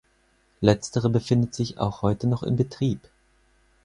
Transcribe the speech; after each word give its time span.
Letztere 0.61 1.11
befindet 1.11 1.53
sich 1.53 1.77
auch 1.77 2.01
heute 2.01 2.25
noch 2.25 2.41
in 2.41 2.55
Betrieb. 2.57 3.07